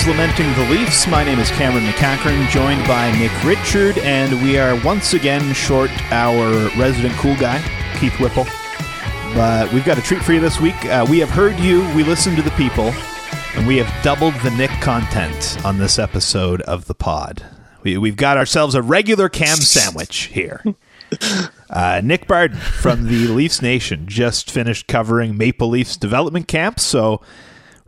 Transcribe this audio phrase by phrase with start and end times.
[0.00, 1.06] Is Lamenting the Leafs.
[1.06, 5.90] My name is Cameron McCachran, joined by Nick Richard, and we are once again short
[6.10, 7.60] our resident cool guy,
[7.98, 8.46] Keith Whipple.
[9.34, 10.86] But we've got a treat for you this week.
[10.86, 12.94] Uh, we have heard you, we listened to the people,
[13.54, 17.44] and we have doubled the Nick content on this episode of the pod.
[17.82, 20.64] We, we've got ourselves a regular cam sandwich here.
[21.68, 27.20] Uh, Nick Barden from the Leafs Nation just finished covering Maple Leafs development camp, so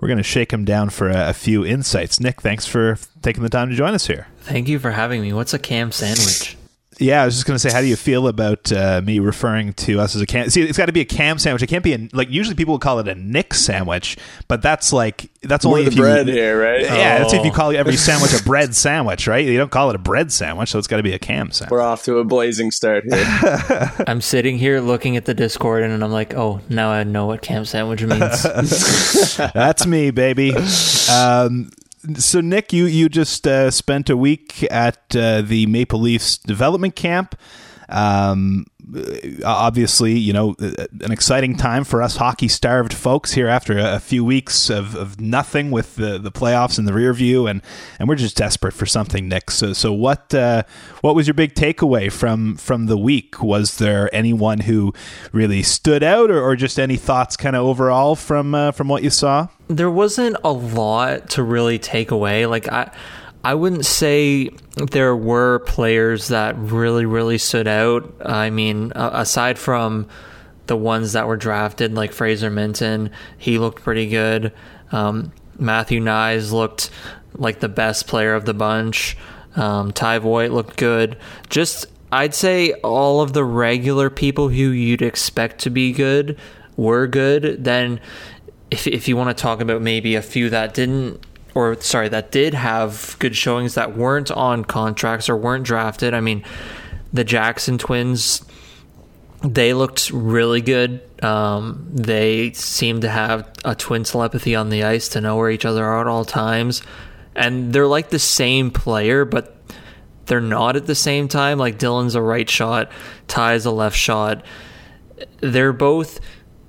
[0.02, 2.18] we're going to shake him down for a, a, few insights.
[2.18, 4.26] Nick, thanks for taking the time to join us here.
[4.40, 5.32] Thank you for having me.
[5.32, 6.56] What's a cam sandwich?
[7.02, 9.72] Yeah, I was just going to say, how do you feel about uh, me referring
[9.74, 10.48] to us as a cam?
[10.50, 11.62] See, it's got to be a cam sandwich.
[11.62, 12.30] It can't be a like.
[12.30, 14.16] Usually, people would call it a Nick sandwich,
[14.48, 16.82] but that's like that's More only the if you bread here, right?
[16.82, 19.44] Yeah, that's if you call every sandwich a bread sandwich, right?
[19.44, 21.72] You don't call it a bread sandwich, so it's got to be a cam sandwich.
[21.72, 23.92] We're off to a blazing start here.
[24.06, 27.42] I'm sitting here looking at the Discord, and I'm like, oh, now I know what
[27.42, 28.42] cam sandwich means.
[29.36, 30.54] that's me, baby.
[31.10, 31.70] Um,
[32.16, 36.96] so Nick, you you just uh, spent a week at uh, the Maple Leafs development
[36.96, 37.34] camp.
[37.88, 38.66] Um,
[39.44, 44.24] obviously, you know, an exciting time for us hockey starved folks here after a, few
[44.24, 47.62] weeks of, of nothing with the, the playoffs in the rear view, and,
[47.98, 49.50] and we're just desperate for something, Nick.
[49.50, 50.64] So, so what uh,
[51.00, 53.42] what was your big takeaway from from the week?
[53.42, 54.92] Was there anyone who
[55.32, 59.02] really stood out, or, or just any thoughts, kind of overall from uh, from what
[59.02, 59.48] you saw?
[59.68, 62.46] There wasn't a lot to really take away.
[62.46, 62.90] Like I.
[63.44, 68.14] I wouldn't say there were players that really, really stood out.
[68.24, 70.06] I mean, aside from
[70.66, 74.52] the ones that were drafted, like Fraser Minton, he looked pretty good.
[74.92, 76.90] Um, Matthew Knies looked
[77.34, 79.16] like the best player of the bunch.
[79.56, 81.16] Um, Ty Voit looked good.
[81.50, 86.38] Just, I'd say all of the regular people who you'd expect to be good
[86.76, 87.64] were good.
[87.64, 88.00] Then,
[88.70, 91.20] if, if you want to talk about maybe a few that didn't
[91.54, 96.14] or sorry, that did have good showings that weren't on contracts or weren't drafted.
[96.14, 96.44] I mean,
[97.12, 98.44] the Jackson twins,
[99.42, 101.02] they looked really good.
[101.22, 105.64] Um, they seem to have a twin telepathy on the ice to know where each
[105.64, 106.82] other are at all times.
[107.34, 109.56] And they're like the same player, but
[110.26, 111.58] they're not at the same time.
[111.58, 112.90] Like Dylan's a right shot,
[113.28, 114.44] Ty's a left shot.
[115.40, 116.20] They're both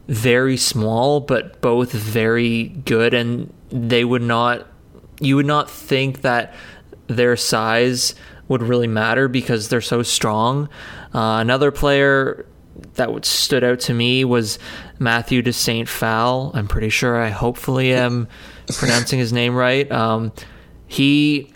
[0.08, 4.68] very small, but both very good, and they would not
[5.20, 6.54] you would not think that
[7.08, 8.16] their size
[8.48, 10.70] would really matter because they're so strong.
[11.14, 12.46] Uh, another player
[12.96, 14.60] that stood out to me was
[15.00, 16.52] Matthew de Saint Phalle.
[16.54, 18.28] I'm pretty sure I hopefully am
[18.74, 19.90] pronouncing his name right.
[19.92, 20.32] Um,
[20.88, 21.52] he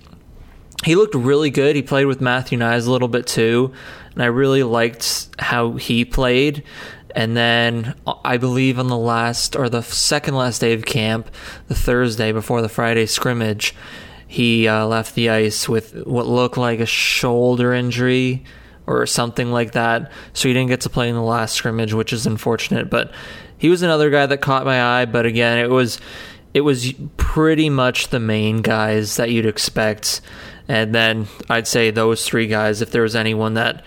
[0.86, 1.76] he looked really good.
[1.76, 3.74] He played with Matthew Knies a little bit too,
[4.14, 6.64] and I really liked how he played.
[7.18, 11.34] And then I believe on the last or the second last day of camp,
[11.68, 13.74] the Thursday before the Friday scrimmage,
[14.28, 18.44] he uh, left the ice with what looked like a shoulder injury
[18.86, 20.12] or something like that.
[20.34, 22.88] So he didn't get to play in the last scrimmage, which is unfortunate.
[22.88, 23.12] But
[23.58, 25.06] he was another guy that caught my eye.
[25.06, 26.00] But again, it was
[26.54, 30.22] it was pretty much the main guys that you'd expect.
[30.68, 33.84] And then I'd say those three guys, if there was anyone that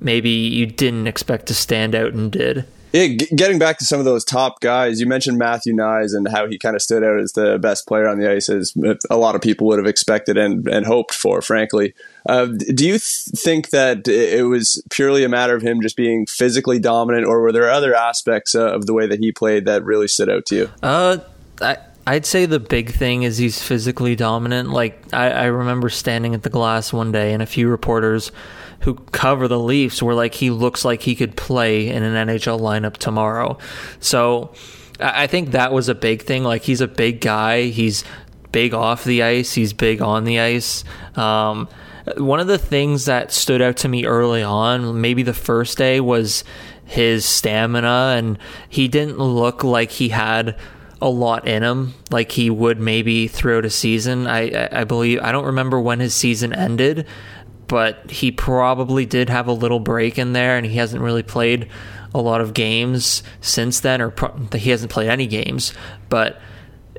[0.00, 2.66] maybe you didn't expect to stand out and did.
[2.92, 6.46] Yeah, getting back to some of those top guys, you mentioned Matthew Knies and how
[6.46, 8.72] he kind of stood out as the best player on the ice, as
[9.10, 11.92] a lot of people would have expected and, and hoped for, frankly.
[12.26, 13.02] Uh, do you th-
[13.36, 17.52] think that it was purely a matter of him just being physically dominant, or were
[17.52, 20.56] there other aspects uh, of the way that he played that really stood out to
[20.56, 20.70] you?
[20.82, 21.18] Uh,
[21.60, 21.76] I,
[22.06, 24.70] I'd say the big thing is he's physically dominant.
[24.70, 28.32] Like, I, I remember standing at the glass one day, and a few reporters
[28.80, 32.60] who cover the Leafs were like, he looks like he could play in an NHL
[32.60, 33.58] lineup tomorrow.
[34.00, 34.52] So
[35.00, 36.44] I think that was a big thing.
[36.44, 37.64] Like, he's a big guy.
[37.64, 38.04] He's
[38.56, 40.82] big off the ice, he's big on the ice.
[41.14, 41.68] Um,
[42.16, 46.00] one of the things that stood out to me early on, maybe the first day,
[46.00, 46.42] was
[46.86, 50.56] his stamina, and he didn't look like he had
[51.02, 54.26] a lot in him, like he would maybe throughout a season.
[54.26, 57.06] I, I believe I don't remember when his season ended,
[57.68, 61.68] but he probably did have a little break in there, and he hasn't really played
[62.14, 65.74] a lot of games since then, or pro- he hasn't played any games.
[66.08, 66.40] But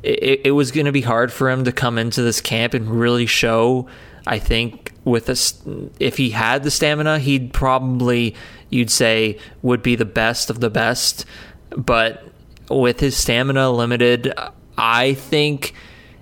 [0.03, 2.89] it, it was going to be hard for him to come into this camp and
[2.89, 3.87] really show.
[4.25, 5.61] I think with this,
[5.99, 8.35] if he had the stamina, he'd probably
[8.69, 11.25] you'd say would be the best of the best.
[11.69, 12.23] But
[12.69, 14.33] with his stamina limited,
[14.77, 15.73] I think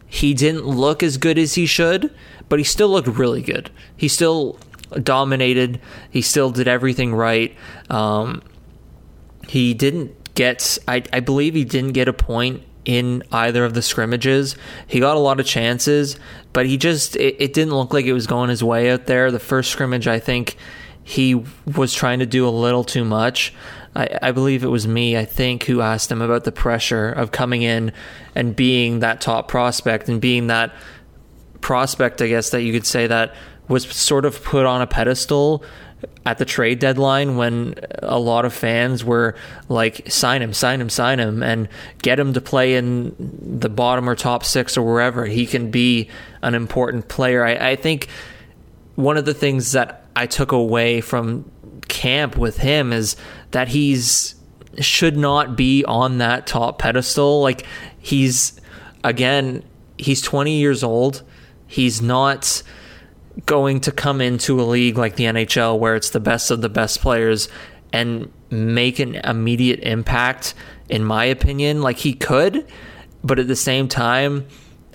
[0.08, 2.14] he didn't look as good as he should
[2.56, 3.70] but he still looked really good.
[3.98, 4.58] He still
[5.04, 5.82] dominated.
[6.10, 7.54] He still did everything right.
[7.90, 8.44] Um,
[9.46, 13.82] he didn't get, I, I believe he didn't get a point in either of the
[13.82, 14.56] scrimmages.
[14.88, 16.18] He got a lot of chances,
[16.54, 19.32] but he just it, it didn't look like it was going his way out there.
[19.32, 20.56] The first scrimmage, I think
[21.04, 23.54] he was trying to do a little too much.
[23.98, 27.32] I, I, believe it was me, I think, who asked him about the pressure of
[27.32, 27.92] coming in
[28.34, 30.74] and being that top prospect and being that
[31.66, 33.34] prospect, I guess, that you could say that
[33.68, 35.64] was sort of put on a pedestal
[36.24, 37.74] at the trade deadline when
[38.04, 39.34] a lot of fans were
[39.68, 41.68] like, sign him, sign him, sign him, and
[42.04, 45.26] get him to play in the bottom or top six or wherever.
[45.26, 46.08] He can be
[46.44, 47.44] an important player.
[47.44, 48.10] I, I think
[48.94, 51.50] one of the things that I took away from
[51.88, 53.16] camp with him is
[53.50, 54.36] that he's
[54.82, 57.42] should not be on that top pedestal.
[57.42, 57.66] Like
[57.98, 58.62] he's
[59.04, 59.64] again,
[59.98, 61.24] he's 20 years old.
[61.68, 62.64] He's not
[63.46, 66.70] going to come into a league like the NHL where it's the best of the
[66.70, 67.50] best players
[67.92, 70.54] and make an immediate impact,
[70.90, 71.82] in my opinion.
[71.82, 72.68] Like he could,
[73.24, 74.48] but at the same time,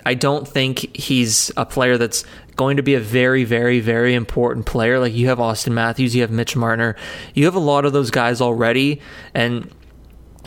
[0.05, 2.25] I don't think he's a player that's
[2.55, 4.99] going to be a very, very, very important player.
[4.99, 6.95] Like you have Auston Matthews, you have Mitch Marner,
[7.33, 9.01] you have a lot of those guys already.
[9.33, 9.73] And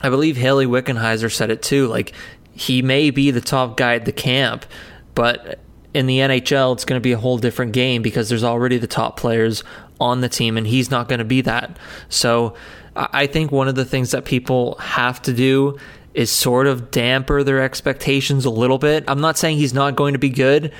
[0.03, 1.87] I believe Hayley Wickenheiser said it too.
[1.87, 2.13] Like
[2.53, 4.67] he may be the top guy at the camp,
[5.15, 5.61] but
[5.95, 8.89] in the NHL, it's going to be a whole different game because there's already the
[8.89, 9.63] top players
[10.01, 11.79] on the team, and he's not going to be that.
[12.09, 12.55] So
[12.97, 15.79] I think one of the things that people have to do
[16.13, 19.05] is sort of damper their expectations a little bit.
[19.09, 20.73] I'm not saying he's not going to be good,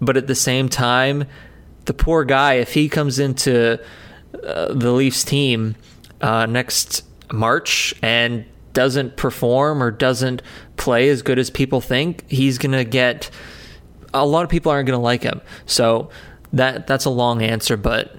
[0.00, 1.24] but at the same time,
[1.86, 3.80] the poor guy, if he comes into
[4.42, 5.76] uh, the Leafs team
[6.20, 10.42] uh, next March and doesn't perform or doesn't
[10.76, 13.30] play as good as people think, he's going to get
[14.14, 15.40] a lot of people aren't going to like him.
[15.66, 16.10] So
[16.52, 18.16] that that's a long answer, but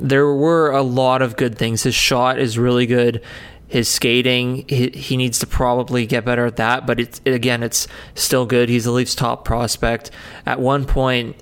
[0.00, 1.82] there were a lot of good things.
[1.82, 3.22] His shot is really good.
[3.68, 7.86] His skating, he, he needs to probably get better at that, but it's again, it's
[8.14, 8.68] still good.
[8.68, 10.10] He's the Leafs' top prospect.
[10.44, 11.36] At one point,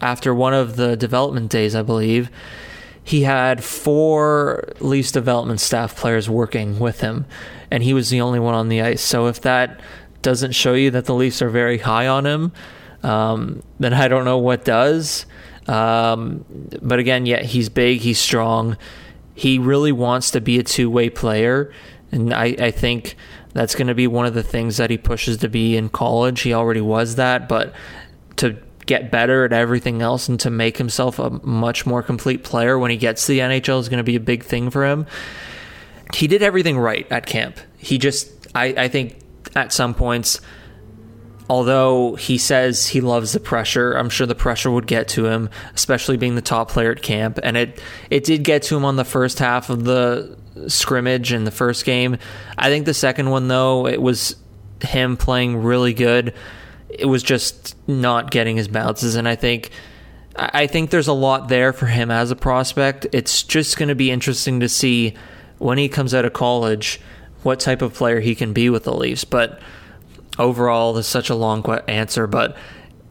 [0.00, 2.30] after one of the development days, I believe,
[3.02, 7.26] he had four Leafs development staff players working with him,
[7.70, 9.02] and he was the only one on the ice.
[9.02, 9.78] So if that
[10.22, 12.52] doesn't show you that the Leafs are very high on him,
[13.04, 15.26] um, then I don't know what does.
[15.66, 16.44] Um,
[16.82, 18.76] but again, yeah, he's big, he's strong.
[19.34, 21.72] He really wants to be a two way player.
[22.10, 23.16] And I, I think
[23.52, 26.40] that's going to be one of the things that he pushes to be in college.
[26.40, 27.74] He already was that, but
[28.36, 28.56] to
[28.86, 32.90] get better at everything else and to make himself a much more complete player when
[32.90, 35.06] he gets to the NHL is going to be a big thing for him.
[36.14, 37.58] He did everything right at camp.
[37.76, 39.18] He just, I, I think
[39.56, 40.40] at some points,
[41.48, 45.50] although he says he loves the pressure, I'm sure the pressure would get to him,
[45.74, 47.38] especially being the top player at camp.
[47.42, 47.80] And it
[48.10, 50.36] it did get to him on the first half of the
[50.68, 52.18] scrimmage in the first game.
[52.56, 54.36] I think the second one though, it was
[54.82, 56.34] him playing really good.
[56.88, 59.70] It was just not getting his bounces, and I think.
[60.36, 63.06] I think there's a lot there for him as a prospect.
[63.12, 65.14] It's just going to be interesting to see
[65.58, 67.00] when he comes out of college
[67.44, 69.24] what type of player he can be with the Leafs.
[69.24, 69.60] But
[70.38, 72.56] overall, there's such a long answer, but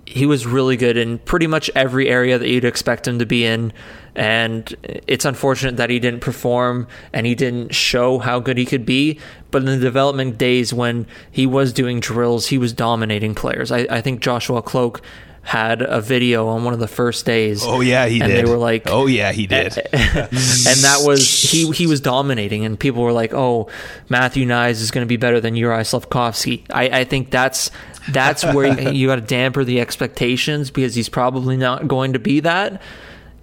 [0.06, 3.46] he was really good in pretty much every area that you'd expect him to be
[3.46, 3.74] in.
[4.15, 4.75] And
[5.08, 9.20] it's unfortunate that he didn't perform and he didn't show how good he could be.
[9.50, 13.72] But in the development days when he was doing drills, he was dominating players.
[13.72, 15.01] I, I think Joshua Kloke
[15.43, 17.63] had a video on one of the first days.
[17.63, 18.45] Oh yeah, he and did.
[18.45, 21.69] They were like, "Oh yeah, he did," and that was he.
[21.71, 23.69] He was dominating, and people were like, "Oh,
[24.07, 27.71] Matthew Knies is going to be better than Uri Slafkovsky." I, I think that's
[28.09, 32.19] that's where you, you got to damper the expectations because he's probably not going to
[32.19, 32.81] be that.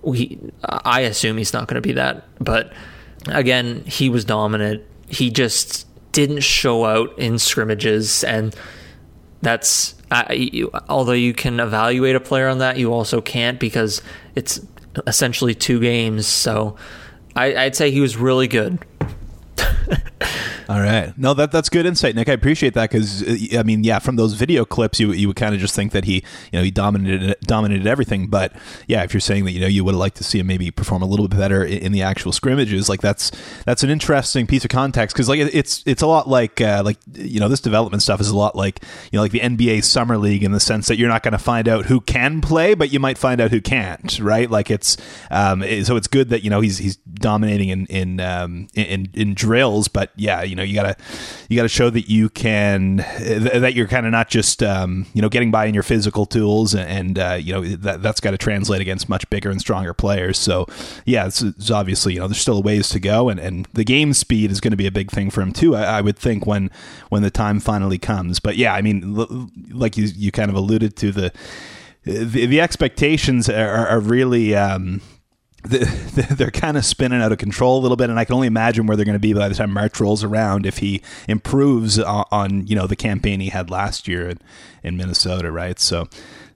[0.03, 2.73] We, I assume he's not going to be that, but
[3.29, 4.83] again, he was dominant.
[5.07, 8.57] He just didn't show out in scrimmages, and
[9.43, 9.95] that's
[10.31, 14.03] you, although you can evaluate a player on that, you also can't because
[14.35, 14.61] it's
[15.07, 16.27] essentially two games.
[16.27, 16.77] So
[17.37, 18.79] I, I'd say he was really good.
[20.71, 21.13] All right.
[21.19, 22.29] No, that that's good insight, Nick.
[22.29, 25.35] I appreciate that because uh, I mean, yeah, from those video clips, you you would
[25.35, 28.29] kind of just think that he, you know, he dominated dominated everything.
[28.29, 28.53] But
[28.87, 31.03] yeah, if you're saying that you know you would liked to see him maybe perform
[31.03, 33.33] a little bit better in, in the actual scrimmages, like that's
[33.65, 36.99] that's an interesting piece of context because like it's it's a lot like uh, like
[37.15, 40.19] you know this development stuff is a lot like you know like the NBA summer
[40.19, 42.93] league in the sense that you're not going to find out who can play, but
[42.93, 44.49] you might find out who can't, right?
[44.49, 44.97] Like it's
[45.33, 49.35] um, so it's good that you know he's he's dominating in in um, in, in
[49.51, 50.97] drills, but yeah, you know you gotta
[51.49, 55.29] you gotta show that you can that you're kind of not just um, you know
[55.29, 58.81] getting by in your physical tools and uh, you know that that's got to translate
[58.81, 60.39] against much bigger and stronger players.
[60.39, 60.67] So
[61.05, 64.13] yeah, it's, it's, obviously you know there's still ways to go, and, and the game
[64.13, 65.75] speed is going to be a big thing for him too.
[65.75, 66.71] I, I, would think when
[67.09, 68.39] when the time finally comes.
[68.39, 69.17] But yeah, I mean,
[69.73, 71.33] like you you kind of alluded to the
[72.05, 74.55] the, the expectations are, are really.
[74.55, 75.01] Um,
[75.63, 78.87] they're kind of spinning out of control a little bit, and I can only imagine
[78.87, 82.67] where they're going to be by the time March rolls around if he improves on,
[82.67, 84.39] you know the campaign he had last year in,
[84.83, 85.79] in Minnesota, right?
[85.79, 86.09] So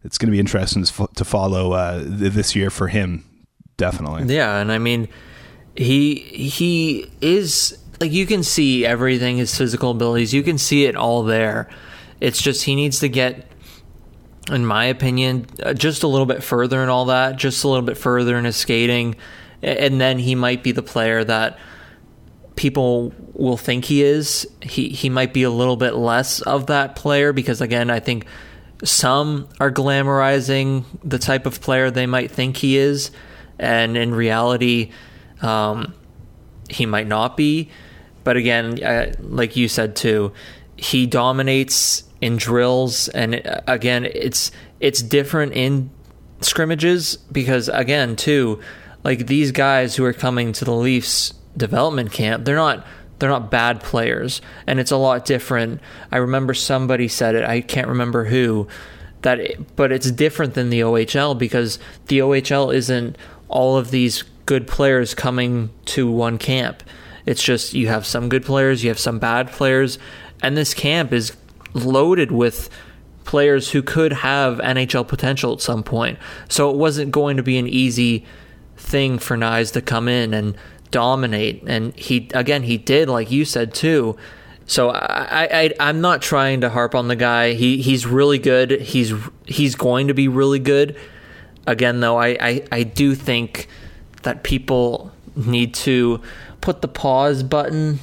[0.05, 3.25] it's going to be interesting to follow uh, this year for him,
[3.77, 4.35] definitely.
[4.35, 5.09] Yeah, and I mean,
[5.77, 10.97] he he is like you can see everything, his physical abilities, you can see it
[10.97, 11.69] all there.
[12.21, 13.47] It's just he needs to get
[14.51, 17.85] in my opinion, uh, just a little bit further in all that, just a little
[17.85, 19.17] bit further in his skating,
[19.63, 21.59] and then he might be the player that
[22.57, 24.47] people will think he is.
[24.63, 28.27] He he might be a little bit less of that player because again, I think
[28.83, 33.11] some are glamorizing the type of player they might think he is,
[33.59, 34.93] and in reality,
[35.41, 35.95] um,
[36.69, 37.71] he might not be.
[38.25, 40.33] But again, uh, like you said too,
[40.77, 44.51] he dominates in drills, and uh, again, it's
[44.81, 45.91] it's different in
[46.41, 48.61] scrimmages because again, too,
[49.05, 52.87] like these guys who are coming to the Leafs development camp, they're not
[53.19, 55.83] they're not bad players, and it's a lot different.
[56.11, 57.45] I remember somebody said it.
[57.45, 58.69] I can't remember who.
[59.21, 64.23] That, it, but it's different than the OHL because the OHL isn't all of these
[64.47, 66.83] good players coming to one camp.
[67.27, 69.99] It's just you have some good players, you have some bad players,
[70.43, 71.37] and this camp is
[71.75, 72.71] loaded with
[73.25, 76.19] players who could have NHL potential at some point.
[76.49, 78.25] So it wasn't going to be an easy
[78.77, 80.57] thing for Knies to come in and
[80.91, 81.63] dominate.
[81.67, 84.17] And he again he did, like you said too.
[84.67, 87.55] So I, I I'm not trying to harp on the guy.
[87.55, 88.71] He he's really good.
[88.81, 89.13] He's
[89.47, 90.97] he's going to be really good.
[91.67, 93.69] Again though, I, I, I do think
[94.23, 96.21] that people need to
[96.61, 97.99] put the pause button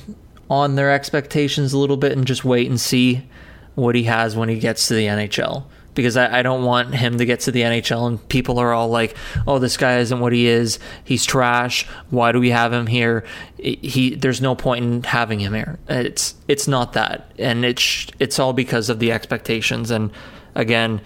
[0.50, 3.28] on their expectations a little bit and just wait and see
[3.76, 5.66] what he has when he gets to the NHL.
[5.94, 8.88] Because I, I, don't want him to get to the NHL and people are all
[8.88, 10.80] like, "Oh, this guy isn't what he is.
[11.04, 11.86] He's trash.
[12.10, 13.26] Why do we have him here?
[13.58, 18.40] He there's no point in having him here." It's it's not that, and it's it's
[18.40, 19.92] all because of the expectations.
[19.92, 20.12] And
[20.56, 21.02] again,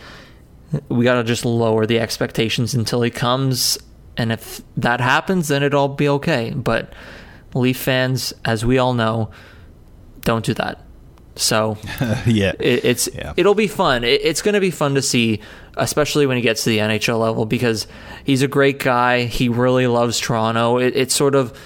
[0.88, 3.79] we got to just lower the expectations until he comes.
[4.17, 6.51] And if that happens, then it'll be okay.
[6.51, 6.93] But
[7.55, 9.31] Leaf fans, as we all know,
[10.22, 10.81] don't do that.
[11.35, 11.77] So
[12.25, 13.33] yeah, it, it's yeah.
[13.35, 14.03] it'll be fun.
[14.03, 15.41] It, it's going to be fun to see,
[15.75, 17.87] especially when he gets to the NHL level because
[18.23, 19.25] he's a great guy.
[19.25, 20.77] He really loves Toronto.
[20.77, 21.57] It, it's sort of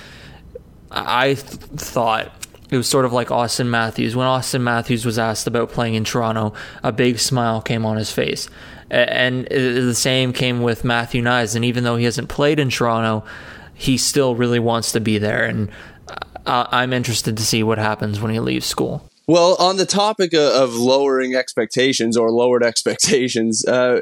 [0.92, 2.32] I th- thought
[2.70, 4.16] it was sort of like Auston Matthews.
[4.16, 8.12] When Auston Matthews was asked about playing in Toronto, a big smile came on his
[8.12, 8.50] face.
[8.92, 11.56] And the same came with Matthew Knies.
[11.56, 13.24] And even though he hasn't played in Toronto,
[13.74, 15.46] he still really wants to be there.
[15.46, 15.70] And
[16.46, 19.09] uh, I'm interested to see what happens when he leaves school.
[19.30, 24.02] Well, on the topic of lowering expectations or lowered expectations, uh,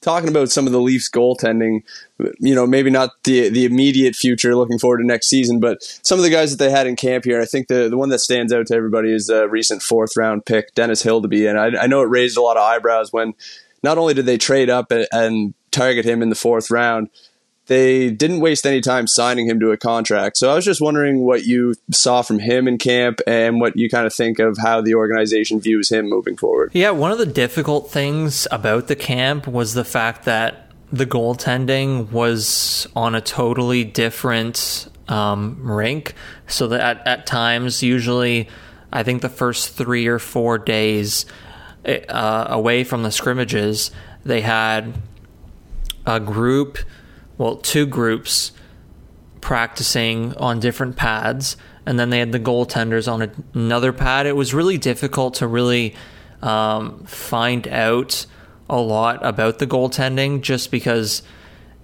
[0.00, 1.80] talking about some of the Leafs goaltending,
[2.38, 6.20] you know, maybe not the the immediate future, looking forward to next season, but some
[6.20, 8.20] of the guys that they had in camp here, I think the the one that
[8.20, 11.86] stands out to everybody is a recent fourth round pick, Dennis Hildeby, and I, I
[11.88, 13.34] know it raised a lot of eyebrows when
[13.82, 17.10] not only did they trade up and, and target him in the fourth round,
[17.66, 20.36] they didn't waste any time signing him to a contract.
[20.36, 23.88] So I was just wondering what you saw from him in camp and what you
[23.88, 26.70] kind of think of how the organization views him moving forward.
[26.74, 32.10] Yeah, one of the difficult things about the camp was the fact that the goaltending
[32.12, 36.14] was on a totally different um, rink.
[36.46, 38.48] So that at, at, times, usually,
[38.92, 41.24] I think the first three or four days
[41.86, 43.90] uh, away from the scrimmages,
[44.24, 44.94] they had
[46.06, 46.78] a group
[47.38, 48.52] well, two groups
[49.40, 54.26] practicing on different pads, and then they had the goaltenders on another pad.
[54.26, 55.94] It was really difficult to really
[56.42, 58.26] um, find out
[58.68, 61.22] a lot about the goaltending just because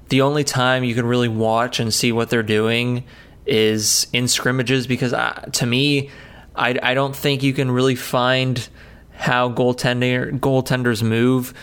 [0.09, 3.05] the only time you can really watch and see what they're doing
[3.47, 6.11] is in scrimmages because uh, to me
[6.55, 8.69] I, I don't think you can really find
[9.13, 11.55] how goaltender goaltenders move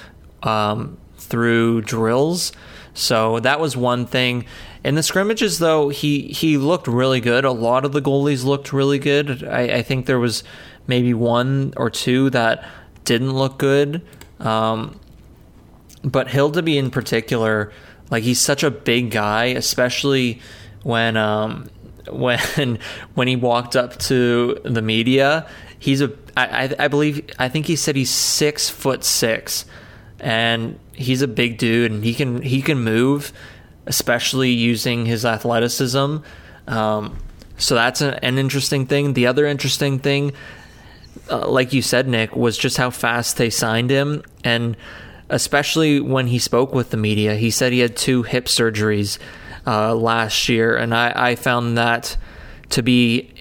[0.44, 2.51] um, through drills
[2.97, 4.45] so that was one thing.
[4.83, 7.45] In the scrimmages, though, he he looked really good.
[7.45, 9.43] A lot of the goalies looked really good.
[9.43, 10.43] I, I think there was
[10.87, 12.65] maybe one or two that
[13.03, 14.01] didn't look good.
[14.39, 14.99] Um,
[16.03, 17.71] but Hildeby in particular,
[18.09, 20.41] like he's such a big guy, especially
[20.81, 21.69] when um,
[22.11, 22.79] when
[23.13, 27.75] when he walked up to the media, he's a I, I believe I think he
[27.75, 29.65] said he's six foot six,
[30.19, 33.31] and he's a big dude, and he can he can move,
[33.85, 36.17] especially using his athleticism.
[36.67, 37.17] Um,
[37.57, 39.13] so that's a, an interesting thing.
[39.13, 40.33] The other interesting thing,
[41.29, 44.75] uh, like you said, Nick, was just how fast they signed him, and
[45.29, 49.17] especially when he spoke with the media, he said he had two hip surgeries
[49.65, 52.17] uh, last year, and I, I found that
[52.69, 53.33] to be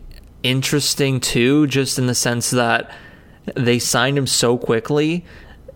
[0.42, 2.90] interesting too, just in the sense that
[3.54, 5.24] they signed him so quickly.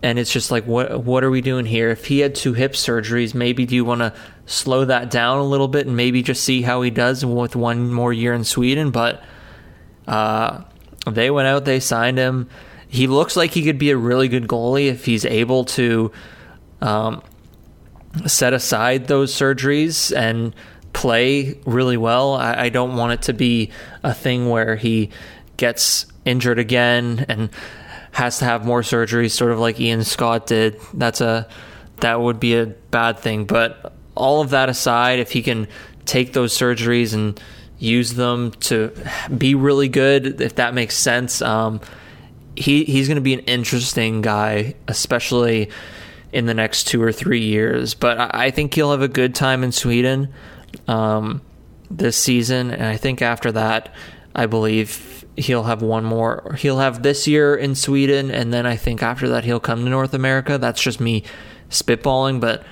[0.03, 1.89] And it's just like, what what are we doing here?
[1.89, 4.13] If he had two hip surgeries, maybe do you want to
[4.45, 7.93] slow that down a little bit and maybe just see how he does with one
[7.93, 8.89] more year in Sweden?
[8.89, 9.23] But
[10.07, 10.63] uh,
[11.09, 12.49] they went out, they signed him.
[12.87, 16.11] He looks like he could be a really good goalie if he's able to
[16.81, 17.21] um,
[18.25, 20.53] set aside those surgeries and
[20.93, 22.33] play really well.
[22.33, 23.71] I, I, don't want it to be
[24.03, 25.09] a thing where he
[25.55, 27.49] gets injured again and
[28.11, 30.79] has to have more surgeries, sort of like Ian Scott did.
[30.93, 31.47] That's a
[32.01, 33.45] that would be a bad thing.
[33.45, 35.67] But all of that aside, if he can
[36.05, 37.39] take those surgeries and
[37.79, 38.93] use them to
[39.35, 41.79] be really good, if that makes sense, um,
[42.55, 45.69] he he's going to be an interesting guy, especially
[46.33, 47.93] in the next two or three years.
[47.93, 50.33] But I, I think he'll have a good time in Sweden
[50.87, 51.41] um,
[51.89, 53.93] this season, and I think after that,
[54.35, 56.55] I believe he'll have one more.
[56.59, 59.89] He'll have this year in Sweden, and then I think after that he'll come to
[59.89, 60.57] North America.
[60.57, 61.23] That's just me
[61.69, 62.63] spitballing, but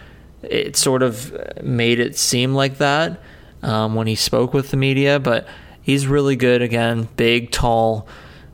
[0.41, 3.21] it sort of made it seem like that
[3.61, 5.19] um, when he spoke with the media.
[5.19, 5.47] But
[5.81, 8.07] he's really good again, big, tall,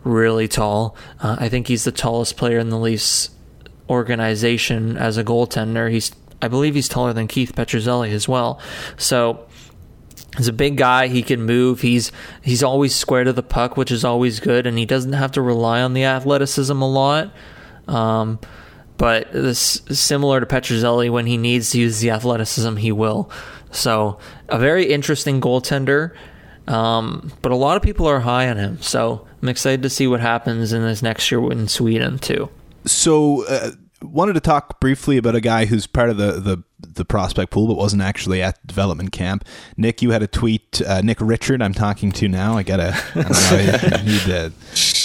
[0.04, 0.96] really tall.
[1.20, 3.30] Uh, I think he's the tallest player in the Leafs
[3.90, 5.92] organization as a goaltender.
[5.92, 8.60] He's I believe he's taller than Keith Petruzzelli as well.
[8.98, 9.45] So
[10.38, 11.08] he's a big guy.
[11.08, 11.82] He can move.
[11.82, 12.12] He's
[12.42, 15.42] he's always square to the puck, which is always good, and he doesn't have to
[15.42, 17.32] rely on the athleticism a lot.
[17.88, 18.40] Um,
[18.98, 23.30] but this similar to Petruzzelli, when he needs to use the athleticism, he will.
[23.72, 26.16] So a very interesting goaltender.
[26.68, 30.08] Um, but a lot of people are high on him, so I'm excited to see
[30.08, 32.50] what happens in this next year in Sweden too.
[32.86, 33.72] So, uh,
[34.12, 37.68] wanted to talk briefly about a guy who's part of the, the, the prospect pool
[37.68, 39.46] but wasn't actually at development camp.
[39.78, 40.82] Nick, you had a tweet.
[40.82, 42.58] Uh, Nick Richard, I'm talking to now.
[42.58, 44.52] I gotta, I, need to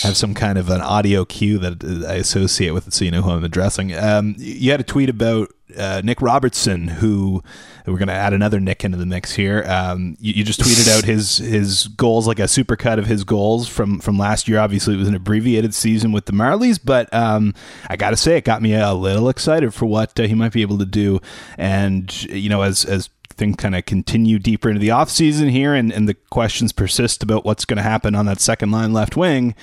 [0.03, 3.23] have some kind of an audio cue that I associate with it so you know
[3.23, 3.95] who I'm addressing.
[3.95, 7.43] Um, you had a tweet about uh, Nick Robertson, who
[7.87, 9.65] we're going to add another Nick into the mix here.
[9.67, 13.69] Um, you, you, just tweeted out his his goals, like a supercut of his goals
[13.69, 14.59] from from last year.
[14.59, 17.55] Obviously, it was an abbreviated season with the Marlies, but um,
[17.89, 20.53] I got to say, it got me a little excited for what uh, he might
[20.53, 21.21] be able to do.
[21.59, 25.91] And you know, as as things kind of continue deeper into the offseason here and,
[25.93, 29.55] and the questions persist about what's going to happen on that second line left wing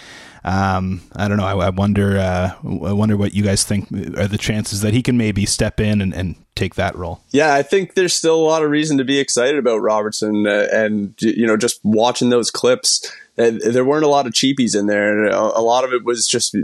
[0.43, 1.45] um, I don't know.
[1.45, 2.17] I, I wonder.
[2.17, 5.79] Uh, I wonder what you guys think are the chances that he can maybe step
[5.79, 7.21] in and, and take that role.
[7.31, 10.67] Yeah, I think there's still a lot of reason to be excited about Robertson, uh,
[10.71, 13.11] and you know, just watching those clips.
[13.37, 16.03] Uh, there weren't a lot of cheapies in there, and a, a lot of it
[16.03, 16.55] was just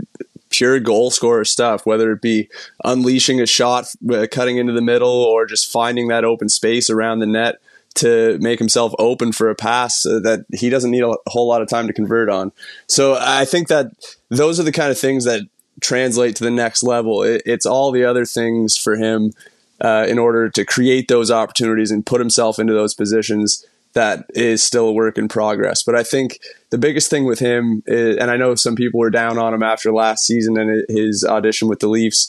[0.50, 2.48] pure goal scorer stuff, whether it be
[2.84, 7.18] unleashing a shot, uh, cutting into the middle, or just finding that open space around
[7.18, 7.56] the net
[7.94, 11.62] to make himself open for a pass uh, that he doesn't need a whole lot
[11.62, 12.52] of time to convert on.
[12.88, 13.86] So I think that
[14.28, 15.42] those are the kind of things that
[15.80, 17.22] translate to the next level.
[17.22, 19.32] It, it's all the other things for him
[19.80, 24.62] uh, in order to create those opportunities and put himself into those positions that is
[24.62, 25.82] still a work in progress.
[25.82, 29.10] But I think the biggest thing with him, is, and I know some people were
[29.10, 32.28] down on him after last season and his audition with the Leafs,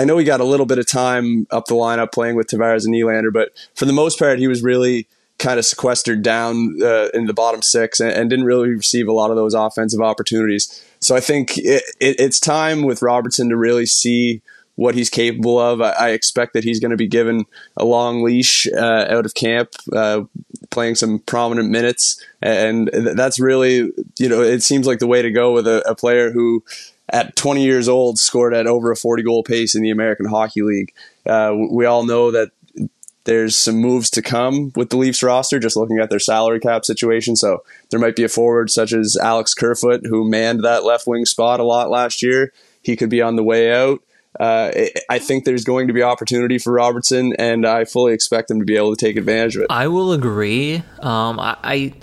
[0.00, 2.86] I know he got a little bit of time up the lineup playing with Tavares
[2.86, 5.06] and Nylander, but for the most part, he was really
[5.38, 9.12] kind of sequestered down uh, in the bottom six and, and, didn't really receive a
[9.12, 10.84] lot of those offensive opportunities.
[11.00, 14.42] So I think it, it, it's time with Robertson to really see
[14.76, 15.80] what he's capable of.
[15.82, 17.44] I, I expect that he's going to be given
[17.76, 20.22] a long leash uh, out of camp, uh,
[20.70, 25.30] playing some prominent minutes, and that's really you know it seems like the way to
[25.30, 26.64] go with a, a player who
[27.10, 30.62] at 20 years old, scored at over a 40 goal pace in the American Hockey
[30.62, 30.94] League.
[31.26, 32.50] Uh, we all know that
[33.24, 36.84] there's some moves to come with the Leafs roster, just looking at their salary cap
[36.84, 37.36] situation.
[37.36, 41.26] So there might be a forward such as Alex Kerfoot, who manned that left wing
[41.26, 42.52] spot a lot last year.
[42.82, 44.00] He could be on the way out.
[44.38, 44.70] Uh,
[45.08, 48.64] I think there's going to be opportunity for Robertson, and I fully expect him to
[48.64, 49.66] be able to take advantage of it.
[49.70, 50.82] I will agree.
[51.00, 51.94] Um, I, I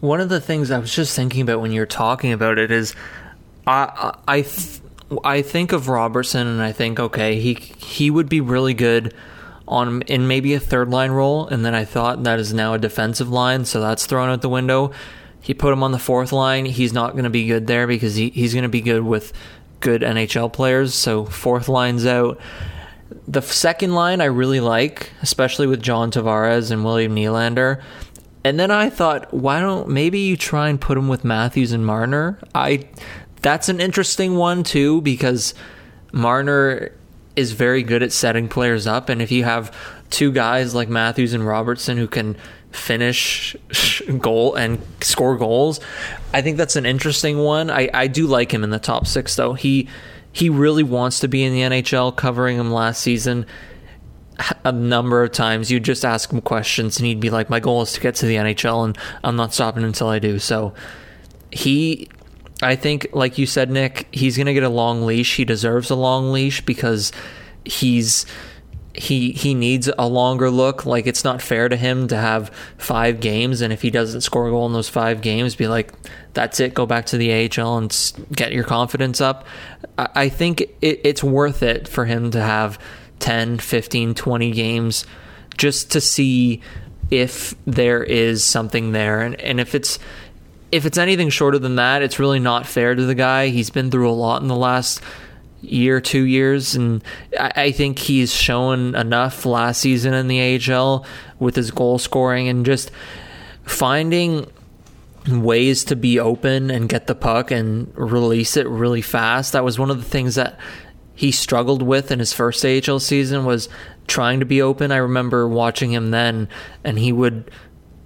[0.00, 2.94] one of the things I was just thinking about when you're talking about it is
[3.66, 4.80] I I th-
[5.24, 9.14] I think of Robertson and I think okay he he would be really good
[9.70, 12.78] on in maybe a third line role, and then I thought that is now a
[12.78, 14.92] defensive line, so that's thrown out the window.
[15.40, 16.66] He put him on the fourth line.
[16.66, 19.32] He's not going to be good there because he, he's going to be good with
[19.80, 20.94] good NHL players.
[20.94, 22.38] So fourth line's out.
[23.26, 27.80] The second line I really like, especially with John Tavares and William Nylander.
[28.44, 31.86] And then I thought, why don't maybe you try and put him with Matthews and
[31.86, 32.38] Marner?
[32.54, 32.88] I
[33.42, 35.54] that's an interesting one too because
[36.12, 36.92] Marner
[37.36, 39.74] is very good at setting players up, and if you have
[40.10, 42.36] two guys like Matthews and Robertson who can
[42.72, 43.56] finish
[44.18, 45.80] goal and score goals,
[46.32, 47.70] I think that's an interesting one.
[47.70, 49.54] I, I do like him in the top six though.
[49.54, 49.88] He
[50.32, 52.14] he really wants to be in the NHL.
[52.14, 53.46] Covering him last season,
[54.64, 57.82] a number of times you just ask him questions and he'd be like, "My goal
[57.82, 60.74] is to get to the NHL, and I'm not stopping until I do." So
[61.50, 62.08] he
[62.62, 65.36] I think, like you said, Nick, he's going to get a long leash.
[65.36, 67.12] He deserves a long leash because
[67.64, 68.26] he's
[68.92, 70.84] he he needs a longer look.
[70.84, 74.48] Like it's not fair to him to have five games, and if he doesn't score
[74.48, 75.92] a goal in those five games, be like,
[76.34, 76.74] that's it.
[76.74, 79.46] Go back to the AHL and get your confidence up.
[79.96, 82.78] I think it, it's worth it for him to have
[83.20, 85.06] 10, 15, 20 games
[85.56, 86.60] just to see
[87.10, 89.98] if there is something there, and and if it's
[90.72, 93.48] if it's anything shorter than that, it's really not fair to the guy.
[93.48, 95.00] He's been through a lot in the last
[95.62, 97.02] year, two years, and
[97.38, 101.04] I, I think he's shown enough last season in the AHL
[101.38, 102.90] with his goal scoring and just
[103.64, 104.50] finding
[105.28, 109.52] ways to be open and get the puck and release it really fast.
[109.52, 110.58] That was one of the things that
[111.14, 113.68] he struggled with in his first AHL season was
[114.06, 114.90] trying to be open.
[114.90, 116.48] I remember watching him then
[116.82, 117.50] and he would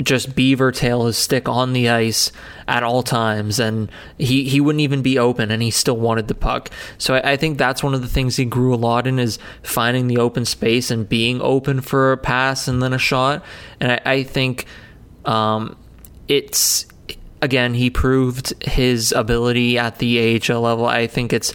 [0.03, 2.33] just beaver tail his stick on the ice
[2.67, 6.35] at all times and he, he wouldn't even be open and he still wanted the
[6.35, 6.69] puck.
[6.99, 9.39] So I, I, think that's one of the things he grew a lot in is
[9.63, 13.45] finding the open space and being open for a pass and then a shot.
[13.79, 14.67] And i, I think
[15.25, 15.77] um,
[16.27, 16.87] it's
[17.41, 20.87] again he proved his ability at the ahl level.
[20.87, 21.55] I think it's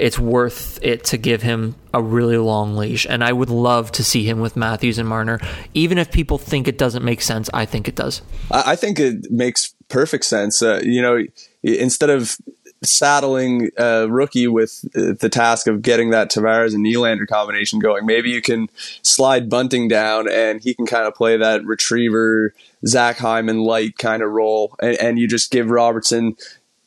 [0.00, 3.06] it's worth it to give him a really long leash.
[3.08, 5.40] And I would love to see him with Matthews and Marner.
[5.74, 8.22] Even if people think it doesn't make sense, I think it does.
[8.50, 10.62] I think it makes perfect sense.
[10.62, 11.22] Uh, you know,
[11.62, 12.38] instead of
[12.82, 18.30] saddling a rookie with the task of getting that Tavares and Nylander combination going, maybe
[18.30, 18.70] you can
[19.02, 22.54] slide Bunting down and he can kind of play that retriever,
[22.86, 24.74] Zach Hyman light kind of role.
[24.80, 26.36] And, and you just give Robertson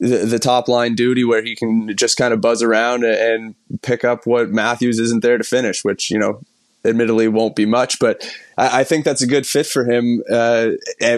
[0.03, 4.03] the, the top line duty where he can just kind of buzz around and pick
[4.03, 6.41] up what Matthews isn't there to finish, which, you know,
[6.83, 10.69] admittedly won't be much, but I, I think that's a good fit for him uh,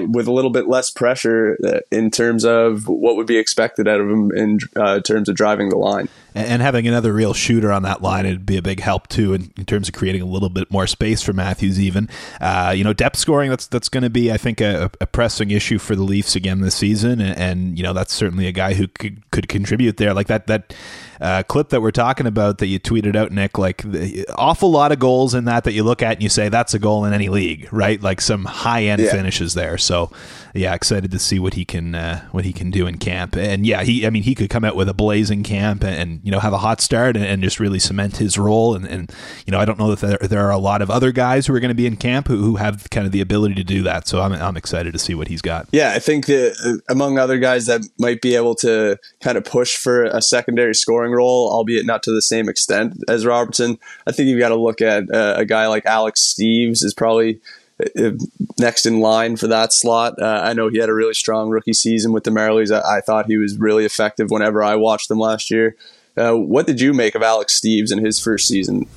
[0.09, 3.99] with a little bit less pressure uh, in terms of what would be expected out
[3.99, 6.09] of him in uh, terms of driving the line.
[6.35, 9.53] And, having another real shooter on that line would be a big help too in,
[9.55, 11.79] in terms of creating a little bit more space for Matthews.
[11.79, 12.09] Even
[12.41, 15.51] uh, you know depth scoring that's that's going to be I think a, a, pressing
[15.51, 18.73] issue for the Leafs again this season, and, and, you know that's certainly a guy
[18.73, 20.13] who could, could contribute there.
[20.13, 20.73] Like that that
[21.21, 23.57] uh, clip that we're talking about that you tweeted out, Nick.
[23.57, 26.49] Like the, awful lot of goals in that that you look at and you say
[26.49, 28.01] that's a goal in any league, right?
[28.01, 29.11] Like some high end yeah.
[29.11, 29.77] finishes there.
[29.77, 30.11] So
[30.55, 33.35] yeah, excited to see what he can uh, what he can do in camp.
[33.35, 36.21] And yeah, he I mean he could come out with a blazing camp and, and
[36.23, 38.75] you know have a hot start and, and just really cement his role.
[38.75, 39.11] And, and,
[39.45, 41.53] you know I don't know that there, there are a lot of other guys who
[41.53, 43.83] are going to be in camp who, who have kind of the ability to do
[43.83, 44.07] that.
[44.07, 45.67] So I'm I'm excited to see what he's got.
[45.71, 49.43] Yeah, I think that uh, among other guys that might be able to kind of
[49.43, 53.77] push for a secondary scoring role, albeit not to the same extent as Robertson.
[54.07, 57.14] I think you've got to look at uh, a guy like Alex Steves is probably
[57.19, 58.11] uh,
[58.57, 60.15] next in line for that slot.
[60.21, 62.73] Uh, I know he had a really strong rookie season with the Marlies.
[62.73, 65.75] I, I, thought he was really effective whenever I watched them last year.
[66.15, 68.87] Uh, what did you make of Alex Steves in his first season?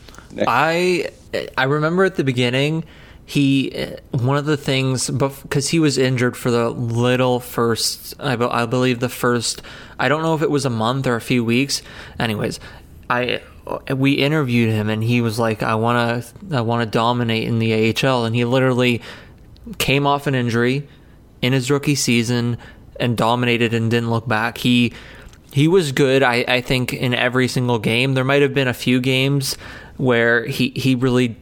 [0.47, 1.11] I
[1.57, 2.85] I remember at the beginning
[3.27, 3.71] he
[4.13, 9.01] one of the things because he was injured for the little first I, I believe
[9.01, 9.63] the first
[9.99, 11.83] I don't know if it was a month or a few weeks.
[12.19, 12.61] Anyways,
[13.11, 13.43] I
[13.95, 17.59] we interviewed him and he was like, "I want to, I want to dominate in
[17.59, 19.03] the AHL," and he literally
[19.79, 20.89] came off an injury
[21.43, 22.57] in his rookie season
[22.99, 24.59] and dominated and didn't look back.
[24.59, 24.93] He
[25.53, 26.23] he was good.
[26.23, 28.15] I, I think in every single game.
[28.15, 29.57] There might have been a few games
[29.97, 31.37] where he he really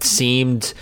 [0.00, 0.74] seemed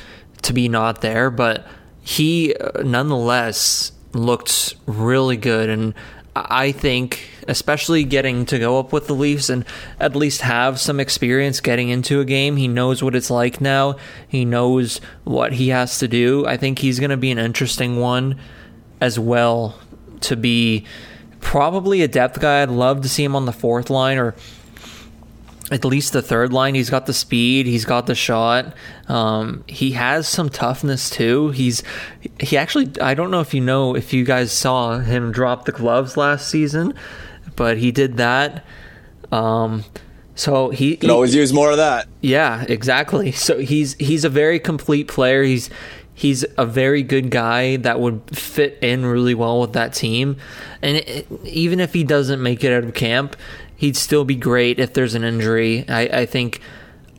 [0.43, 1.67] to be not there, but
[2.01, 5.95] he uh, nonetheless looked really good and
[6.35, 9.65] I think, especially getting to go up with the Leafs and
[9.99, 13.97] at least have some experience getting into a game, he knows what it's like now.
[14.29, 16.47] He knows what he has to do.
[16.47, 18.39] I think he's going to be an interesting one
[19.01, 19.79] as well
[20.21, 20.87] to be
[21.41, 22.63] probably a depth guy.
[22.63, 24.35] I'd love to see him on the fourth line or
[25.71, 26.75] at least the third line.
[26.75, 27.67] He's got the speed.
[27.67, 28.75] He's got the shot.
[29.09, 31.51] Um, he has some toughness too.
[31.51, 31.83] He's
[32.41, 32.91] he actually.
[33.01, 36.49] I don't know if you know if you guys saw him drop the gloves last
[36.49, 36.95] season,
[37.57, 38.65] but he did that.
[39.31, 39.85] Um,
[40.35, 42.09] so he can always use more of that.
[42.21, 43.33] Yeah, exactly.
[43.33, 45.43] So he's he's a very complete player.
[45.43, 45.71] He's
[46.15, 50.37] he's a very good guy that would fit in really well with that team.
[50.83, 53.37] And it, even if he doesn't make it out of camp,
[53.81, 55.89] he'd still be great if there's an injury.
[55.89, 56.61] I, I think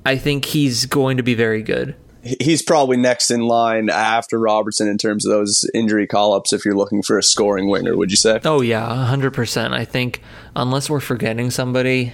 [0.05, 1.95] I think he's going to be very good.
[2.39, 6.63] He's probably next in line after Robertson in terms of those injury call ups if
[6.63, 8.39] you're looking for a scoring winger, would you say?
[8.45, 9.73] Oh yeah, 100%.
[9.73, 10.21] I think
[10.55, 12.13] unless we're forgetting somebody,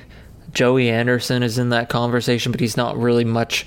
[0.54, 3.66] Joey Anderson is in that conversation, but he's not really much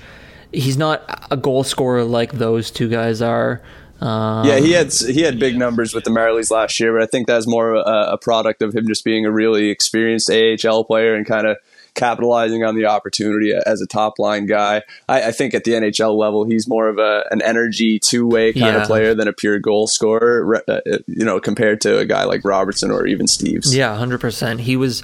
[0.51, 3.61] he's not a goal scorer like those two guys are.
[4.01, 7.05] Um, yeah, he had he had big numbers with the Marlies last year, but I
[7.05, 11.13] think that's more a, a product of him just being a really experienced AHL player
[11.13, 11.57] and kind of
[11.93, 14.81] capitalizing on the opportunity as a top line guy.
[15.07, 18.53] I, I, think at the NHL level, he's more of a an energy two way
[18.53, 18.81] kind yeah.
[18.81, 20.63] of player than a pure goal scorer.
[20.67, 23.75] Uh, you know, compared to a guy like Robertson or even Steves.
[23.75, 24.61] Yeah, hundred percent.
[24.61, 25.03] He was.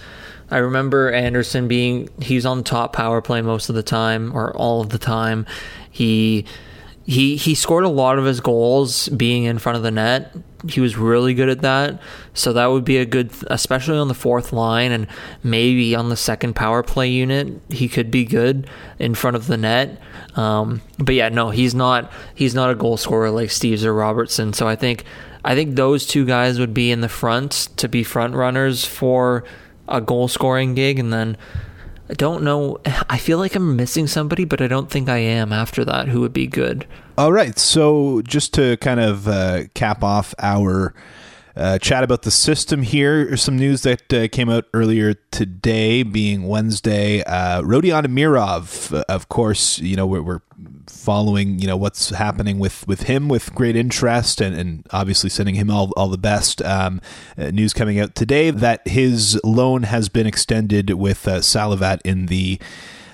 [0.50, 4.82] I remember Anderson being he's on top power play most of the time or all
[4.82, 5.46] of the time.
[5.92, 6.46] He
[7.08, 10.36] he he scored a lot of his goals being in front of the net.
[10.68, 12.02] He was really good at that.
[12.34, 15.08] So that would be a good especially on the fourth line and
[15.42, 17.62] maybe on the second power play unit.
[17.70, 20.02] He could be good in front of the net.
[20.36, 24.52] Um, but yeah, no, he's not he's not a goal scorer like Steves or Robertson.
[24.52, 25.06] So I think
[25.46, 29.46] I think those two guys would be in the front to be front runners for
[29.88, 31.38] a goal scoring gig and then
[32.10, 32.80] I don't know.
[33.10, 36.22] I feel like I'm missing somebody, but I don't think I am after that who
[36.22, 36.86] would be good.
[37.18, 37.58] All right.
[37.58, 40.94] So, just to kind of uh, cap off our
[41.58, 43.36] uh, chat about the system here.
[43.36, 47.24] Some news that uh, came out earlier today, being Wednesday.
[47.24, 50.42] Uh, Rodion Amirov, uh, of course, you know we're, we're,
[50.88, 55.56] following you know what's happening with, with him with great interest, and, and obviously sending
[55.56, 56.62] him all all the best.
[56.62, 57.02] Um,
[57.38, 62.28] uh, news coming out today that his loan has been extended with uh, Salavat in
[62.28, 62.60] the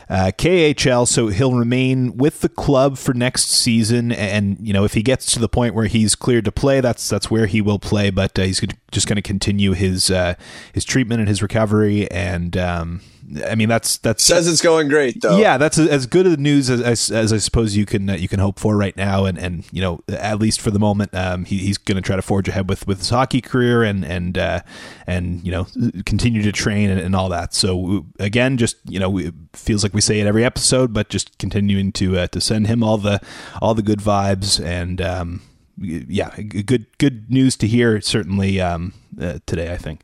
[0.10, 4.12] uh, KHL, so he'll remain with the club for next season.
[4.12, 7.08] And you know, if he gets to the point where he's cleared to play, that's
[7.10, 8.10] that's where he will play.
[8.10, 8.62] But uh, he's
[8.92, 10.36] just going to continue his uh,
[10.74, 13.02] his treatment and his recovery, and um,
[13.46, 15.38] I mean, that's that's says it's going great though.
[15.38, 18.28] Yeah, that's as good of news as, as, as I suppose you can uh, you
[18.28, 21.46] can hope for right now, and and you know at least for the moment, um,
[21.46, 24.38] he, he's going to try to forge ahead with, with his hockey career and and
[24.38, 24.62] uh,
[25.08, 25.68] and you know
[26.06, 27.54] continue to train and, and all that.
[27.54, 31.38] So again, just you know, it feels like we say it every episode, but just
[31.38, 33.22] continuing to uh, to send him all the
[33.62, 35.02] all the good vibes and.
[35.02, 35.42] Um,
[35.76, 38.00] yeah, good good news to hear.
[38.00, 40.02] Certainly um, uh, today, I think.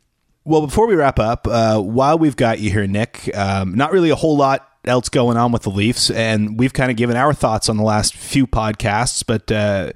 [0.50, 4.10] Well, before we wrap up, uh, while we've got you here, Nick, um, not really
[4.10, 7.32] a whole lot else going on with the Leafs, and we've kind of given our
[7.32, 9.92] thoughts on the last few podcasts, but uh,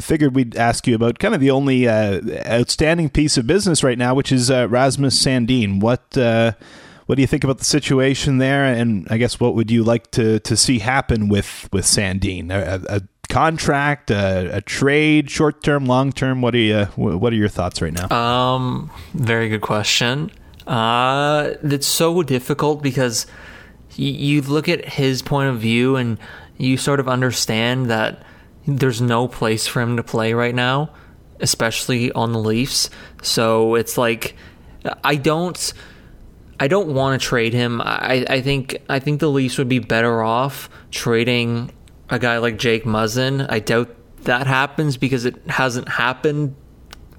[0.00, 3.98] figured we'd ask you about kind of the only uh, outstanding piece of business right
[3.98, 5.82] now, which is uh, Rasmus Sandin.
[5.82, 6.52] What uh,
[7.04, 8.64] what do you think about the situation there?
[8.64, 12.50] And I guess what would you like to, to see happen with with Sandin?
[12.50, 16.42] A, a contract, a, a trade, short term, long term?
[16.42, 16.84] What are you?
[16.96, 18.10] What are your thoughts right now?
[18.14, 20.30] Um, very good question.
[20.66, 23.26] Uh, it's so difficult because
[23.98, 26.18] y- you look at his point of view and
[26.56, 28.22] you sort of understand that
[28.66, 30.90] there's no place for him to play right now,
[31.40, 32.90] especially on the Leafs.
[33.22, 34.36] So it's like
[35.04, 35.72] I don't.
[36.60, 37.80] I don't want to trade him.
[37.80, 41.72] I, I think I think the Leafs would be better off trading
[42.08, 43.46] a guy like Jake Muzzin.
[43.48, 46.54] I doubt that happens because it hasn't happened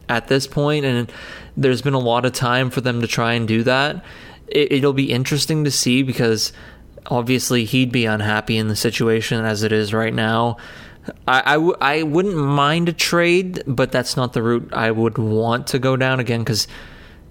[0.10, 1.12] at this point, and
[1.58, 4.04] there's been a lot of time for them to try and do that.
[4.48, 6.54] It, will be interesting to see because
[7.08, 10.58] obviously he'd be unhappy in the situation as it is right now.
[11.28, 15.18] I I, w- I wouldn't mind a trade, but that's not the route I would
[15.18, 16.68] want to go down again because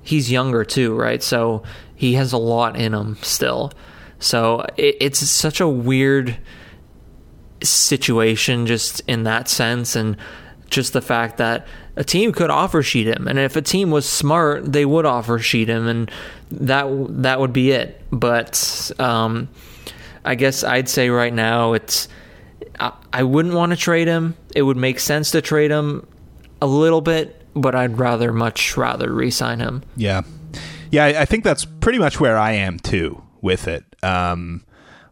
[0.02, 1.22] he's younger too, right?
[1.22, 1.62] So
[1.94, 3.72] he has a lot in him still.
[4.18, 6.36] So it, it's such a weird
[7.68, 10.16] situation just in that sense and
[10.70, 13.28] just the fact that a team could offer sheet him.
[13.28, 16.10] And if a team was smart they would offer sheet him and
[16.50, 16.86] that
[17.22, 18.00] that would be it.
[18.10, 19.48] But um,
[20.24, 22.08] I guess I'd say right now it's
[22.80, 24.36] I, I wouldn't want to trade him.
[24.54, 26.06] It would make sense to trade him
[26.60, 29.82] a little bit but I'd rather much rather re-sign him.
[29.96, 30.22] Yeah.
[30.90, 33.84] Yeah I think that's pretty much where I am too with it.
[34.02, 34.64] Um,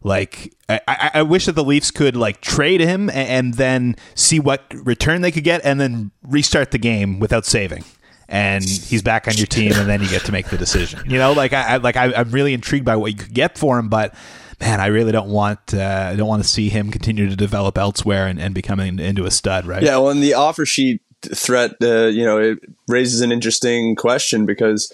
[0.02, 4.64] like I, I wish that the Leafs could like trade him and then see what
[4.72, 7.84] return they could get, and then restart the game without saving.
[8.28, 11.02] and he's back on your team, and then you get to make the decision.
[11.10, 13.58] You know, like I, I like I, I'm really intrigued by what you could get
[13.58, 14.14] for him, but
[14.60, 17.76] man, I really don't want uh, I don't want to see him continue to develop
[17.76, 19.82] elsewhere and, and becoming into a stud, right?
[19.82, 22.58] Yeah, well, in the offer sheet threat, uh, you know, it
[22.88, 24.92] raises an interesting question because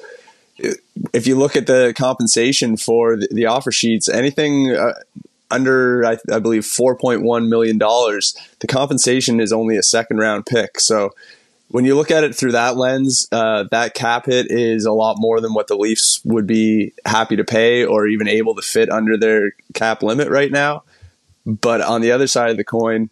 [0.58, 4.94] if you look at the compensation for the, the offer sheets, anything uh,
[5.50, 10.80] under, I, I believe, $4.1 million, the compensation is only a second round pick.
[10.80, 11.10] So
[11.68, 15.16] when you look at it through that lens, uh, that cap hit is a lot
[15.18, 18.90] more than what the Leafs would be happy to pay or even able to fit
[18.90, 20.84] under their cap limit right now.
[21.44, 23.10] But on the other side of the coin,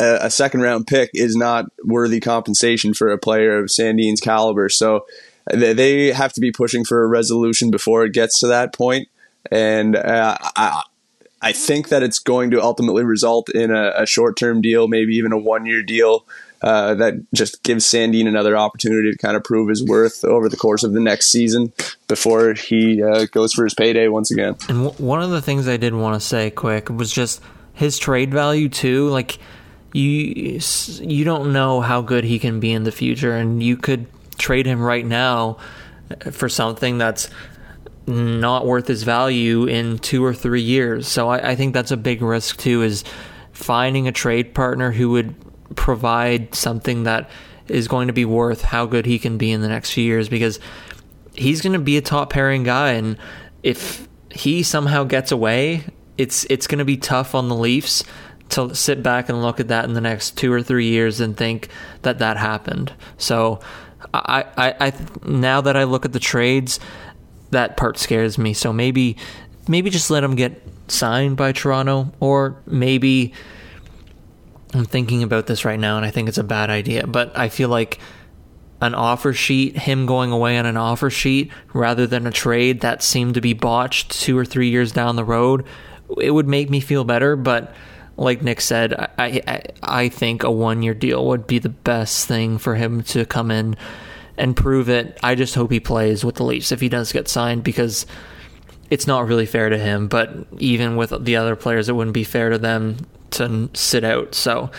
[0.00, 4.68] a, a second round pick is not worthy compensation for a player of Sandin's caliber.
[4.68, 5.06] So
[5.50, 9.08] they, they have to be pushing for a resolution before it gets to that point.
[9.50, 10.82] And uh, I,
[11.40, 15.16] I think that it's going to ultimately result in a, a short term deal, maybe
[15.16, 16.24] even a one year deal.
[16.62, 20.56] Uh, that just gives Sandin another opportunity to kind of prove his worth over the
[20.56, 21.72] course of the next season
[22.06, 24.54] before he uh, goes for his payday once again.
[24.68, 27.98] And w- one of the things I did want to say quick was just his
[27.98, 29.08] trade value too.
[29.08, 29.38] Like
[29.92, 30.60] you,
[31.00, 34.06] you don't know how good he can be in the future, and you could
[34.42, 35.56] trade him right now
[36.32, 37.30] for something that's
[38.06, 41.06] not worth his value in two or three years.
[41.06, 42.82] So I, I, think that's a big risk too.
[42.82, 43.04] Is
[43.52, 45.34] finding a trade partner who would
[45.76, 47.30] provide something that
[47.68, 50.28] is going to be worth how good he can be in the next few years
[50.28, 50.58] because
[51.34, 53.16] he's going to be a top pairing guy, and
[53.62, 55.84] if he somehow gets away,
[56.18, 58.04] it's it's going to be tough on the Leafs
[58.50, 61.36] to sit back and look at that in the next two or three years and
[61.36, 61.68] think
[62.02, 62.92] that that happened.
[63.16, 63.60] So
[64.14, 64.92] I, I, I
[65.24, 66.80] now that I look at the trades,
[67.50, 68.52] that part scares me.
[68.54, 69.16] So maybe,
[69.68, 73.32] maybe just let him get signed by Toronto, or maybe
[74.74, 77.06] I'm thinking about this right now, and I think it's a bad idea.
[77.06, 77.98] But I feel like
[78.80, 83.02] an offer sheet, him going away on an offer sheet rather than a trade that
[83.02, 85.64] seemed to be botched two or three years down the road,
[86.20, 87.36] it would make me feel better.
[87.36, 87.72] But
[88.16, 92.26] like Nick said, I I, I think a one year deal would be the best
[92.26, 93.76] thing for him to come in
[94.36, 95.18] and prove it.
[95.22, 98.06] I just hope he plays with the Leafs if he does get signed because
[98.90, 100.08] it's not really fair to him.
[100.08, 102.96] But even with the other players, it wouldn't be fair to them
[103.32, 104.34] to sit out.
[104.34, 104.70] So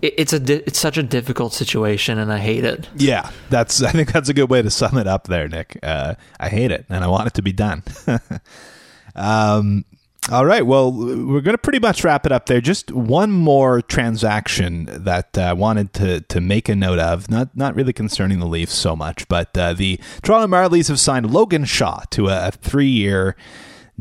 [0.00, 2.88] it's a it's such a difficult situation, and I hate it.
[2.96, 5.78] Yeah, that's I think that's a good way to sum it up there, Nick.
[5.82, 7.82] Uh, I hate it, and I want it to be done.
[9.16, 9.84] um,
[10.30, 10.66] all right.
[10.66, 12.60] Well, we're going to pretty much wrap it up there.
[12.60, 17.30] Just one more transaction that I uh, wanted to, to make a note of.
[17.30, 21.30] Not not really concerning the Leafs so much, but uh, the Toronto Marlies have signed
[21.32, 23.36] Logan Shaw to a, a three year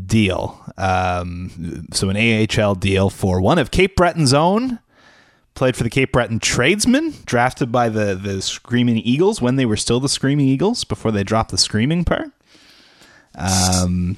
[0.03, 0.61] deal.
[0.77, 4.79] Um, so an AHL deal for one of Cape Breton's own.
[5.55, 9.77] Played for the Cape Breton Tradesmen, drafted by the the Screaming Eagles when they were
[9.77, 12.31] still the Screaming Eagles before they dropped the Screaming part.
[13.33, 14.17] Um,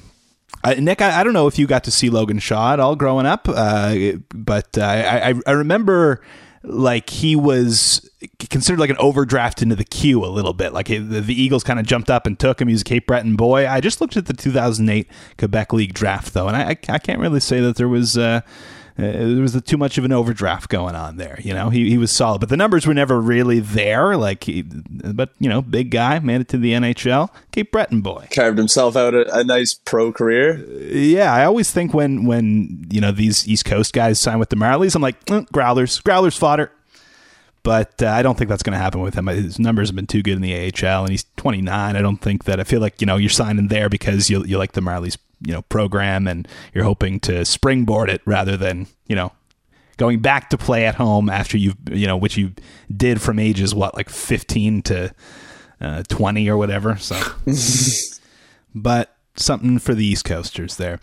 [0.62, 2.96] uh, Nick, I, I, don't know if you got to see Logan Shaw at all
[2.96, 6.20] growing up, uh, but uh, I, I, remember
[6.62, 8.08] like he was
[8.50, 10.74] considered like an overdraft into the Q a little bit.
[10.74, 12.68] Like the, the Eagles kind of jumped up and took him.
[12.68, 13.66] He was a Cape Breton boy.
[13.66, 17.40] I just looked at the 2008 Quebec League draft though, and I, I can't really
[17.40, 18.42] say that there was uh,
[19.00, 21.38] there was too much of an overdraft going on there.
[21.42, 24.16] You know, he, he was solid, but the numbers were never really there.
[24.16, 27.30] Like, he, but you know, big guy, made it to the NHL.
[27.52, 30.64] Cape Breton boy carved himself out a, a nice pro career.
[30.92, 34.56] yeah, I always think when when you know these East Coast guys sign with the
[34.56, 36.70] Marlies, I'm like eh, growlers, growlers fodder.
[37.62, 39.26] But uh, I don't think that's going to happen with him.
[39.26, 41.94] His numbers have been too good in the AHL, and he's 29.
[41.94, 42.58] I don't think that.
[42.58, 45.52] I feel like you know you're signing there because you you like the Marlies you
[45.52, 49.32] know program and you're hoping to springboard it rather than you know
[49.96, 52.52] going back to play at home after you've you know which you
[52.94, 55.14] did from ages what like 15 to
[55.80, 57.20] uh, 20 or whatever so.
[58.74, 61.00] But something for the east coasters there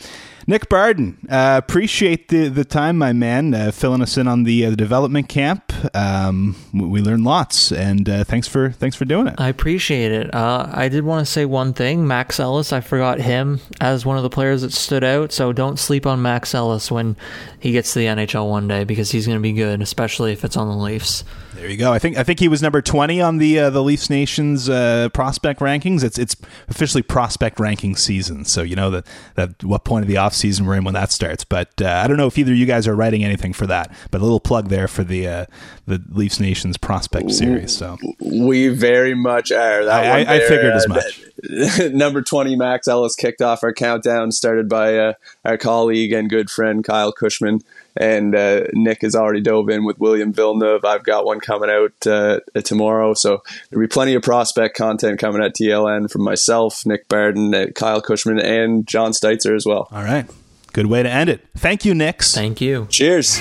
[0.49, 4.65] Nick Barden, uh, appreciate the, the time, my man, uh, filling us in on the,
[4.65, 5.73] uh, the development camp.
[5.93, 9.35] Um, we learned lots, and uh, thanks for thanks for doing it.
[9.37, 10.33] I appreciate it.
[10.33, 12.71] Uh, I did want to say one thing, Max Ellis.
[12.71, 15.33] I forgot him as one of the players that stood out.
[15.33, 17.17] So don't sleep on Max Ellis when
[17.59, 20.45] he gets to the NHL one day because he's going to be good, especially if
[20.45, 21.25] it's on the Leafs.
[21.55, 21.91] There you go.
[21.91, 25.09] I think I think he was number twenty on the uh, the Leafs Nation's uh,
[25.09, 26.03] prospect rankings.
[26.03, 26.35] It's it's
[26.67, 30.65] officially prospect ranking season, so you know that that what point of the off season
[30.65, 31.43] we're in when that starts.
[31.43, 33.93] But uh, I don't know if either of you guys are writing anything for that.
[34.11, 35.45] But a little plug there for the uh,
[35.85, 37.75] the Leafs Nation's prospect series.
[37.75, 39.85] So we very much are.
[39.85, 41.21] That I, I, I figured as uh, much.
[41.93, 45.13] number 20 max ellis kicked off our countdown started by uh,
[45.45, 47.61] our colleague and good friend kyle cushman
[47.99, 50.85] and uh, Nick has already dove in with William Villeneuve.
[50.85, 55.43] I've got one coming out uh, tomorrow, so there'll be plenty of prospect content coming
[55.43, 59.87] at TLN from myself, Nick Barden, uh, Kyle Cushman, and Jon Steitzer as well.
[59.91, 60.25] All right.
[60.73, 61.47] Good way to end it.
[61.57, 62.21] Thank you, Nick.
[62.21, 62.87] Thank you.
[62.89, 63.39] Cheers.